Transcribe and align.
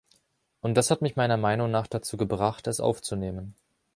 Und 0.61 0.73
das 0.77 0.89
hat 0.89 1.03
mich 1.03 1.15
meiner 1.15 1.37
Meinung 1.37 1.69
nach 1.69 1.85
dazu 1.85 2.17
gebracht, 2.17 2.65
es 2.65 2.79
aufzunehmen. 2.79 3.53